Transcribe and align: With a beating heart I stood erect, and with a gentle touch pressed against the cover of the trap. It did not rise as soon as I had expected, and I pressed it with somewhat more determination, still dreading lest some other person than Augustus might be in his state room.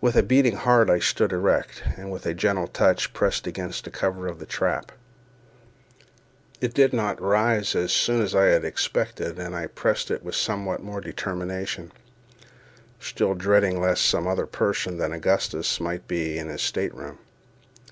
With 0.00 0.14
a 0.14 0.22
beating 0.22 0.54
heart 0.54 0.88
I 0.88 1.00
stood 1.00 1.32
erect, 1.32 1.82
and 1.96 2.12
with 2.12 2.26
a 2.26 2.32
gentle 2.32 2.68
touch 2.68 3.12
pressed 3.12 3.44
against 3.44 3.82
the 3.82 3.90
cover 3.90 4.28
of 4.28 4.38
the 4.38 4.46
trap. 4.46 4.92
It 6.60 6.72
did 6.74 6.92
not 6.92 7.20
rise 7.20 7.74
as 7.74 7.90
soon 7.90 8.22
as 8.22 8.36
I 8.36 8.44
had 8.44 8.64
expected, 8.64 9.40
and 9.40 9.56
I 9.56 9.66
pressed 9.66 10.12
it 10.12 10.22
with 10.22 10.36
somewhat 10.36 10.80
more 10.84 11.00
determination, 11.00 11.90
still 13.00 13.34
dreading 13.34 13.80
lest 13.80 14.06
some 14.06 14.28
other 14.28 14.46
person 14.46 14.98
than 14.98 15.10
Augustus 15.12 15.80
might 15.80 16.06
be 16.06 16.38
in 16.38 16.46
his 16.48 16.62
state 16.62 16.94
room. 16.94 17.18